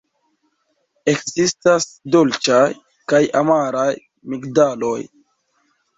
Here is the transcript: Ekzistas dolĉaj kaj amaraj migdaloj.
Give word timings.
Ekzistas 1.11 1.85
dolĉaj 2.15 2.63
kaj 3.13 3.23
amaraj 3.43 3.87
migdaloj. 4.35 4.99